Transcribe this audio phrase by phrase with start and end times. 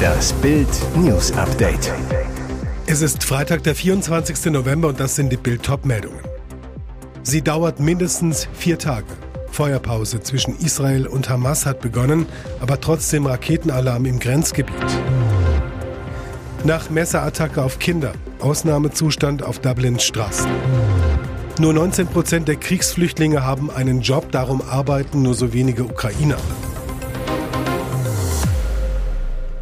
[0.00, 1.92] Das Bild News Update.
[2.86, 4.46] Es ist Freitag, der 24.
[4.46, 6.20] November und das sind die Bild meldungen
[7.22, 9.06] Sie dauert mindestens vier Tage.
[9.50, 12.26] Feuerpause zwischen Israel und Hamas hat begonnen,
[12.60, 14.74] aber trotzdem Raketenalarm im Grenzgebiet.
[16.64, 20.50] Nach Messerattacke auf Kinder, Ausnahmezustand auf Dublins Straßen.
[21.58, 26.38] Nur 19 Prozent der Kriegsflüchtlinge haben einen Job, darum arbeiten nur so wenige Ukrainer.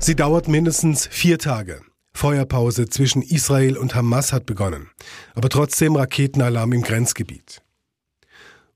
[0.09, 1.83] Sie dauert mindestens vier Tage.
[2.15, 4.89] Feuerpause zwischen Israel und Hamas hat begonnen,
[5.35, 7.61] aber trotzdem Raketenalarm im Grenzgebiet.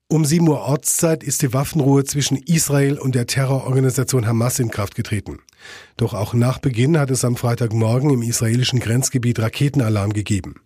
[0.09, 4.95] Um 7 Uhr Ortszeit ist die Waffenruhe zwischen Israel und der Terrororganisation Hamas in Kraft
[4.95, 5.39] getreten.
[5.97, 10.57] Doch auch nach Beginn hat es am Freitagmorgen im israelischen Grenzgebiet Raketenalarm gegeben.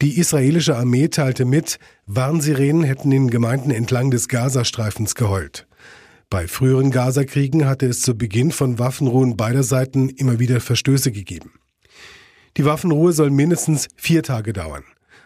[0.00, 5.66] Die israelische Armee teilte mit, Warnsirenen hätten in Gemeinden entlang des Gazastreifens geheult.
[6.34, 11.52] Bei früheren Gazakriegen hatte es zu Beginn von Waffenruhen beider Seiten immer wieder Verstöße gegeben.
[12.56, 14.82] Die Waffenruhe soll mindestens vier Tage dauern.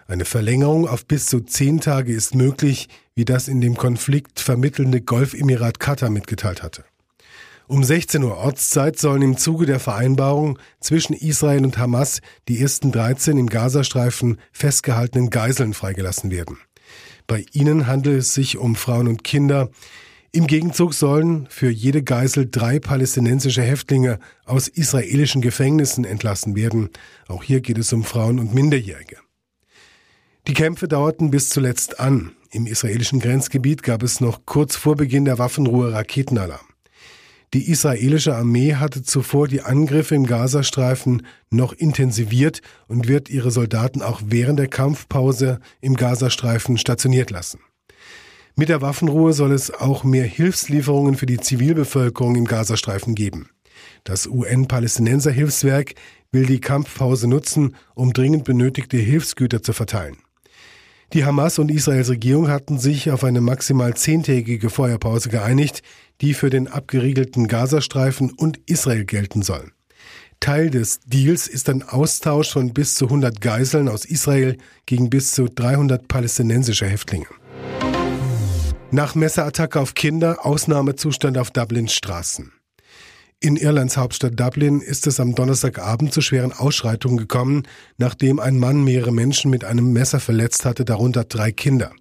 [0.06, 5.00] Eine Verlängerung auf bis zu zehn Tage ist möglich, wie das in dem Konflikt vermittelnde
[5.00, 6.84] Golfemirat Katar mitgeteilt hatte.
[7.68, 12.92] Um 16 Uhr Ortszeit sollen im Zuge der Vereinbarung zwischen Israel und Hamas die ersten
[12.92, 16.58] 13 im Gazastreifen festgehaltenen Geiseln freigelassen werden.
[17.26, 19.70] Bei ihnen handelt es sich um Frauen und Kinder.
[20.30, 26.90] Im Gegenzug sollen für jede Geisel drei palästinensische Häftlinge aus israelischen Gefängnissen entlassen werden.
[27.28, 29.16] Auch hier geht es um Frauen und Minderjährige.
[30.46, 32.32] Die Kämpfe dauerten bis zuletzt an.
[32.50, 36.66] Im israelischen Grenzgebiet gab es noch kurz vor Beginn der Waffenruhe Raketenalarm.
[37.54, 44.02] Die israelische Armee hatte zuvor die Angriffe im Gazastreifen noch intensiviert und wird ihre Soldaten
[44.02, 47.60] auch während der Kampfpause im Gazastreifen stationiert lassen.
[48.58, 53.50] Mit der Waffenruhe soll es auch mehr Hilfslieferungen für die Zivilbevölkerung im Gazastreifen geben.
[54.02, 55.94] Das UN-Palästinenser-Hilfswerk
[56.32, 60.16] will die Kampfpause nutzen, um dringend benötigte Hilfsgüter zu verteilen.
[61.12, 65.84] Die Hamas und Israels Regierung hatten sich auf eine maximal zehntägige Feuerpause geeinigt,
[66.20, 69.70] die für den abgeriegelten Gazastreifen und Israel gelten soll.
[70.40, 75.30] Teil des Deals ist ein Austausch von bis zu 100 Geiseln aus Israel gegen bis
[75.30, 77.28] zu 300 palästinensische Häftlinge.
[78.90, 82.52] Nach Messerattacke auf Kinder Ausnahmezustand auf Dublins Straßen.
[83.38, 87.64] In Irlands Hauptstadt Dublin ist es am Donnerstagabend zu schweren Ausschreitungen gekommen,
[87.98, 91.92] nachdem ein Mann mehrere Menschen mit einem Messer verletzt hatte, darunter drei Kinder.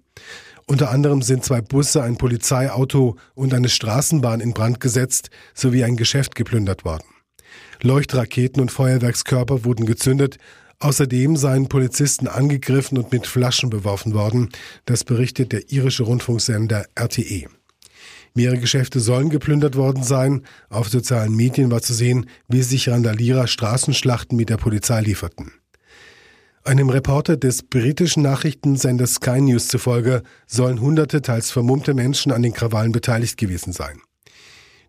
[0.66, 5.98] Unter anderem sind zwei Busse, ein Polizeiauto und eine Straßenbahn in Brand gesetzt sowie ein
[5.98, 7.04] Geschäft geplündert worden.
[7.82, 10.38] Leuchtraketen und Feuerwerkskörper wurden gezündet.
[10.80, 14.50] Außerdem seien Polizisten angegriffen und mit Flaschen beworfen worden.
[14.84, 17.46] Das berichtet der irische Rundfunksender RTE.
[18.34, 20.42] Mehrere Geschäfte sollen geplündert worden sein.
[20.68, 25.52] Auf sozialen Medien war zu sehen, wie sich Randalierer Straßenschlachten mit der Polizei lieferten.
[26.62, 32.52] Einem Reporter des britischen Nachrichtensenders Sky News zufolge sollen hunderte teils vermummte Menschen an den
[32.52, 34.00] Krawallen beteiligt gewesen sein.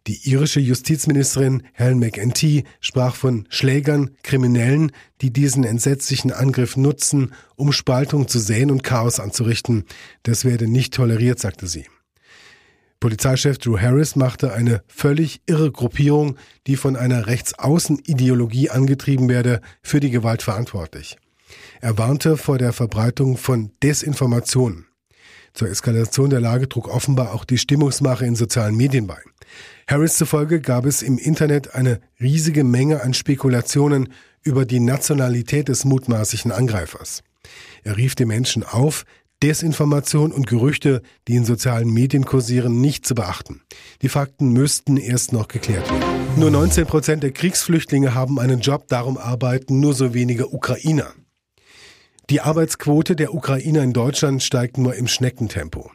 [0.09, 7.72] Die irische Justizministerin Helen McEntee sprach von Schlägern, Kriminellen, die diesen entsetzlichen Angriff nutzen, um
[7.72, 9.84] Spaltung zu säen und Chaos anzurichten.
[10.24, 11.86] Das werde nicht toleriert, sagte sie.
[13.00, 20.00] Polizeichef Drew Harris machte eine völlig irre Gruppierung, die von einer Rechtsaußenideologie angetrieben werde, für
[20.00, 21.18] die Gewalt verantwortlich.
[21.81, 24.89] Er warnte vor der Verbreitung von Desinformationen.
[25.54, 29.20] Zur Eskalation der Lage trug offenbar auch die Stimmungsmache in sozialen Medien bei.
[29.88, 34.10] Harris zufolge gab es im Internet eine riesige Menge an Spekulationen
[34.44, 37.24] über die Nationalität des mutmaßlichen Angreifers.
[37.84, 39.06] Er rief die Menschen auf,
[39.42, 43.62] Desinformation und Gerüchte, die in sozialen Medien kursieren, nicht zu beachten.
[44.02, 46.04] Die Fakten müssten erst noch geklärt werden.
[46.36, 51.14] Nur 19 Prozent der Kriegsflüchtlinge haben einen Job, darum arbeiten nur so wenige Ukrainer.
[52.30, 55.90] Die Arbeitsquote der Ukrainer in Deutschland steigt nur im Schneckentempo.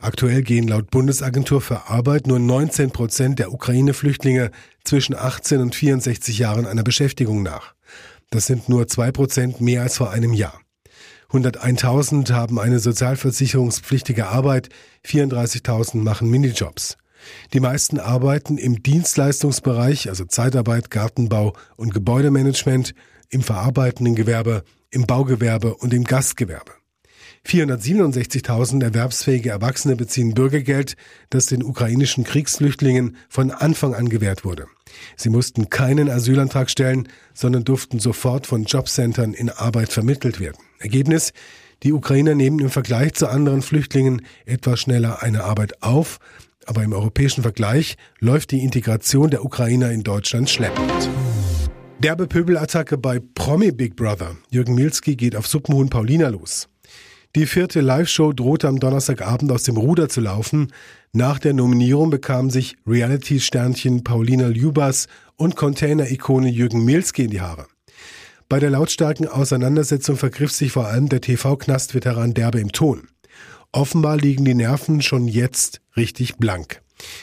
[0.00, 4.50] Aktuell gehen laut Bundesagentur für Arbeit nur 19 Prozent der Ukraine-Flüchtlinge
[4.84, 7.74] zwischen 18 und 64 Jahren einer Beschäftigung nach.
[8.28, 10.60] Das sind nur zwei Prozent mehr als vor einem Jahr.
[11.30, 14.68] 101.000 haben eine sozialversicherungspflichtige Arbeit,
[15.06, 16.98] 34.000 machen Minijobs.
[17.54, 22.94] Die meisten arbeiten im Dienstleistungsbereich, also Zeitarbeit, Gartenbau und Gebäudemanagement,
[23.30, 26.72] im verarbeitenden Gewerbe, im Baugewerbe und im Gastgewerbe.
[27.46, 30.96] 467.000 erwerbsfähige Erwachsene beziehen Bürgergeld,
[31.30, 34.66] das den ukrainischen Kriegsflüchtlingen von Anfang an gewährt wurde.
[35.16, 40.58] Sie mussten keinen Asylantrag stellen, sondern durften sofort von Jobcentern in Arbeit vermittelt werden.
[40.78, 41.32] Ergebnis?
[41.84, 46.18] Die Ukrainer nehmen im Vergleich zu anderen Flüchtlingen etwas schneller eine Arbeit auf.
[46.66, 51.08] aber im europäischen Vergleich läuft die Integration der Ukrainer in Deutschland schleppend.
[52.00, 54.36] Derbe Pöbelattacke bei Promi Big Brother.
[54.50, 56.68] Jürgen Milski geht auf Suppenhuhn Paulina los.
[57.34, 60.72] Die vierte Live-Show drohte am Donnerstagabend aus dem Ruder zu laufen.
[61.12, 67.66] Nach der Nominierung bekamen sich Reality-Sternchen Paulina Ljubas und Container-Ikone Jürgen Milski in die Haare.
[68.48, 73.08] Bei der lautstarken Auseinandersetzung vergriff sich vor allem der TV-Knast-Veteran derbe im Ton.
[73.72, 76.80] Offenbar liegen die Nerven schon jetzt richtig blank.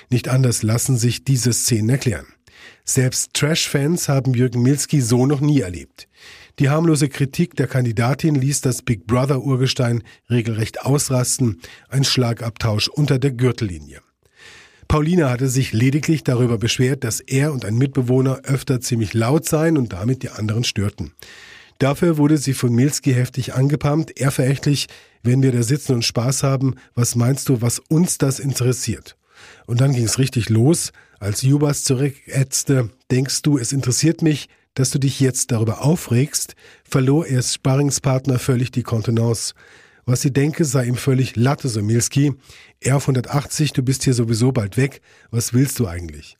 [0.10, 2.28] Nicht anders lassen sich diese Szenen erklären.
[2.84, 6.08] Selbst Trash-Fans haben Jürgen Milski so noch nie erlebt.
[6.60, 13.20] Die harmlose Kritik der Kandidatin ließ das Big Brother Urgestein regelrecht ausrasten, ein Schlagabtausch unter
[13.20, 14.02] der Gürtellinie.
[14.88, 19.78] Paulina hatte sich lediglich darüber beschwert, dass er und ein Mitbewohner öfter ziemlich laut seien
[19.78, 21.14] und damit die anderen störten.
[21.80, 24.88] Dafür wurde sie von Milski heftig angepammt, er verächtlich,
[25.24, 29.18] wenn wir da sitzen und Spaß haben, was meinst du, was uns das interessiert?
[29.66, 35.00] Und dann ging's richtig los, als Jubas zurückätzte, denkst du, es interessiert mich, dass du
[35.00, 39.54] dich jetzt darüber aufregst, verlor er Sparringspartner völlig die Kontenance.
[40.06, 42.34] Was sie denke, sei ihm völlig Latte, so Milski.
[42.80, 45.02] Er auf 180, du bist hier sowieso bald weg.
[45.32, 46.38] Was willst du eigentlich?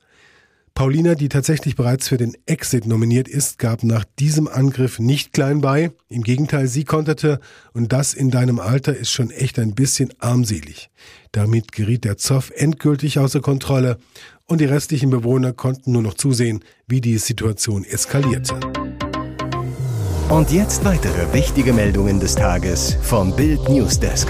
[0.76, 5.62] Paulina, die tatsächlich bereits für den Exit nominiert ist, gab nach diesem Angriff nicht klein
[5.62, 5.92] bei.
[6.10, 7.40] Im Gegenteil, sie konterte,
[7.72, 10.90] und das in deinem Alter ist schon echt ein bisschen armselig.
[11.32, 14.00] Damit geriet der Zoff endgültig außer Kontrolle
[14.48, 18.60] und die restlichen Bewohner konnten nur noch zusehen, wie die Situation eskalierte.
[20.28, 24.28] Und jetzt weitere wichtige Meldungen des Tages vom Bild Newsdesk.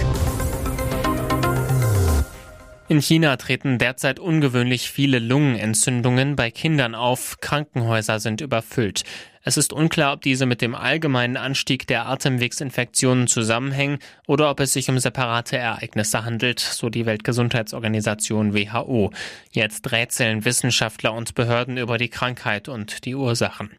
[2.88, 7.40] In China treten derzeit ungewöhnlich viele Lungenentzündungen bei Kindern auf.
[7.42, 9.04] Krankenhäuser sind überfüllt.
[9.42, 13.98] Es ist unklar, ob diese mit dem allgemeinen Anstieg der Atemwegsinfektionen zusammenhängen
[14.28, 19.12] oder ob es sich um separate Ereignisse handelt, so die Weltgesundheitsorganisation WHO.
[19.50, 23.72] Jetzt rätseln Wissenschaftler und Behörden über die Krankheit und die Ursachen.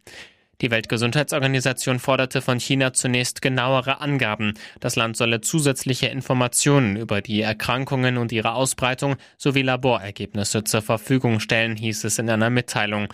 [0.62, 4.55] Die Weltgesundheitsorganisation forderte von China zunächst genauere Angaben.
[4.81, 11.41] Das Land solle zusätzliche Informationen über die Erkrankungen und ihre Ausbreitung sowie Laborergebnisse zur Verfügung
[11.41, 13.08] stellen, hieß es in einer Mitteilung.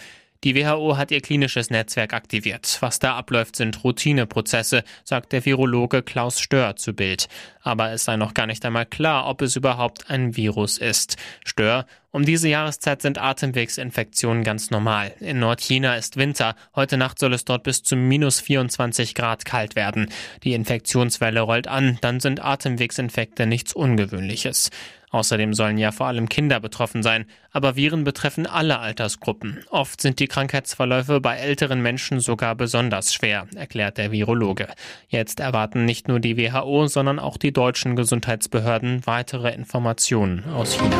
[0.44, 2.78] Die WHO hat ihr klinisches Netzwerk aktiviert.
[2.80, 7.28] Was da abläuft, sind Routineprozesse, sagt der Virologe Klaus Stör zu Bild.
[7.62, 11.16] Aber es sei noch gar nicht einmal klar, ob es überhaupt ein Virus ist.
[11.44, 15.14] Stör, um diese Jahreszeit sind Atemwegsinfektionen ganz normal.
[15.20, 16.56] In Nordchina ist Winter.
[16.74, 20.10] Heute Nacht soll es dort bis zu minus 24 Grad kalt werden.
[20.42, 24.70] Die Infektionswelle rollt an, dann sind Atemwegsinfekte nichts Ungewöhnliches.
[25.12, 29.62] Außerdem sollen ja vor allem Kinder betroffen sein, aber Viren betreffen alle Altersgruppen.
[29.70, 34.68] Oft sind die Krankheitsverläufe bei älteren Menschen sogar besonders schwer, erklärt der Virologe.
[35.08, 40.96] Jetzt erwarten nicht nur die WHO, sondern auch die deutschen Gesundheitsbehörden weitere Informationen aus China.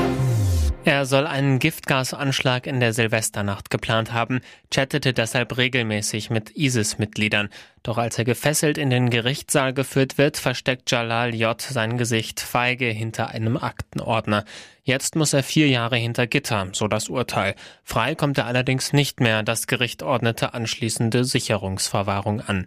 [0.84, 7.50] Er soll einen Giftgasanschlag in der Silvesternacht geplant haben, chattete deshalb regelmäßig mit ISIS-Mitgliedern.
[7.84, 11.61] Doch als er gefesselt in den Gerichtssaal geführt wird, versteckt Jalal J.
[11.61, 14.44] sein Gesicht feige hinter einem Aktenordner.
[14.82, 17.55] Jetzt muss er vier Jahre hinter Gitter, so das Urteil.
[17.84, 22.67] Frei kommt er allerdings nicht mehr, das Gericht ordnete anschließende Sicherungsverwahrung an.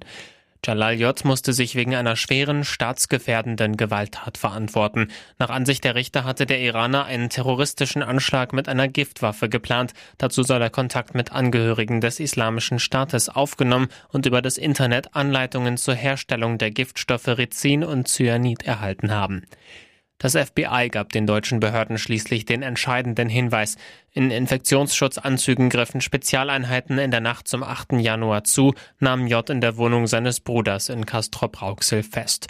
[0.65, 1.23] Jalal J.
[1.25, 5.09] musste sich wegen einer schweren, staatsgefährdenden Gewalttat verantworten.
[5.37, 9.93] Nach Ansicht der Richter hatte der Iraner einen terroristischen Anschlag mit einer Giftwaffe geplant.
[10.17, 15.77] Dazu soll er Kontakt mit Angehörigen des Islamischen Staates aufgenommen und über das Internet Anleitungen
[15.77, 19.45] zur Herstellung der Giftstoffe Rizin und Cyanid erhalten haben.
[20.17, 23.75] Das FBI gab den deutschen Behörden schließlich den entscheidenden Hinweis.
[24.11, 27.93] In Infektionsschutzanzügen griffen Spezialeinheiten in der Nacht zum 8.
[27.93, 32.47] Januar zu, nahmen J in der Wohnung seines Bruders in Castrop-Rauxel fest.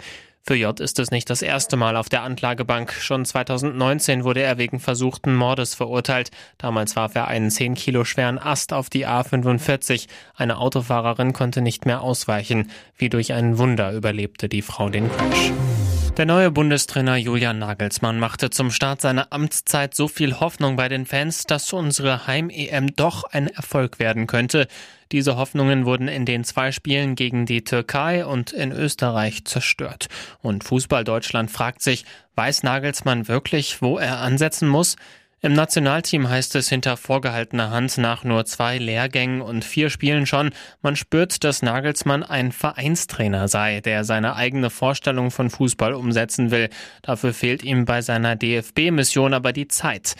[0.48, 2.92] Für J ist es nicht das erste Mal auf der Anklagebank.
[2.92, 6.30] Schon 2019 wurde er wegen versuchten Mordes verurteilt.
[6.58, 10.06] Damals warf er einen 10 Kilo schweren Ast auf die A45.
[10.36, 12.70] Eine Autofahrerin konnte nicht mehr ausweichen.
[12.96, 15.50] Wie durch ein Wunder überlebte die Frau den Crash.
[16.16, 21.04] Der neue Bundestrainer Julian Nagelsmann machte zum Start seiner Amtszeit so viel Hoffnung bei den
[21.04, 24.66] Fans, dass unsere Heim-EM doch ein Erfolg werden könnte.
[25.12, 30.06] Diese Hoffnungen wurden in den zwei Spielen gegen die Türkei und in Österreich zerstört.
[30.40, 34.96] Und Fußball Deutschland fragt sich, weiß Nagelsmann wirklich, wo er ansetzen muss?
[35.46, 40.50] Im Nationalteam heißt es hinter vorgehaltener Hand nach nur zwei Lehrgängen und vier Spielen schon,
[40.82, 46.68] man spürt, dass Nagelsmann ein Vereinstrainer sei, der seine eigene Vorstellung von Fußball umsetzen will.
[47.02, 50.16] Dafür fehlt ihm bei seiner DFB-Mission aber die Zeit.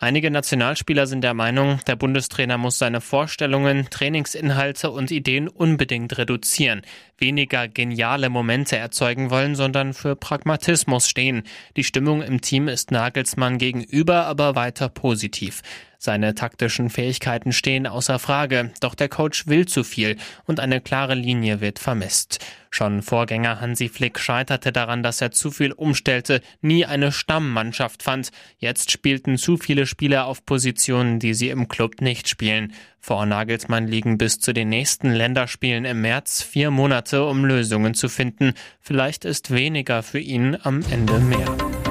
[0.00, 6.82] Einige Nationalspieler sind der Meinung, der Bundestrainer muss seine Vorstellungen, Trainingsinhalte und Ideen unbedingt reduzieren,
[7.18, 11.42] weniger geniale Momente erzeugen wollen, sondern für Pragmatismus stehen.
[11.76, 15.62] Die Stimmung im Team ist Nagelsmann gegenüber aber weiter positiv.
[16.00, 21.14] Seine taktischen Fähigkeiten stehen außer Frage, doch der Coach will zu viel und eine klare
[21.14, 22.38] Linie wird vermisst.
[22.70, 28.30] Schon Vorgänger Hansi Flick scheiterte daran, dass er zu viel umstellte, nie eine Stammmannschaft fand.
[28.58, 32.74] Jetzt spielten zu viele Spieler auf Positionen, die sie im Club nicht spielen.
[33.00, 38.08] Vor Nagelsmann liegen bis zu den nächsten Länderspielen im März vier Monate, um Lösungen zu
[38.08, 38.52] finden.
[38.80, 41.87] Vielleicht ist weniger für ihn am Ende mehr.